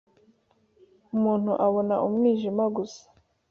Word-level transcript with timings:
umuntu 1.15 1.51
abona 1.65 1.95
umwijima 2.07 2.63
gusa 2.75 3.03